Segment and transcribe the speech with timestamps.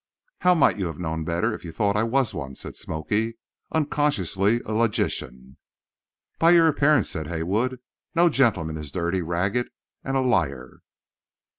[0.39, 3.37] "How might you have known better if you thought I was one?" said "Smoky,"
[3.71, 5.57] unconsciously a logician.
[6.39, 7.79] "By your appearance," said Haywood.
[8.15, 9.69] "No gentleman is dirty, ragged
[10.03, 10.79] and a liar."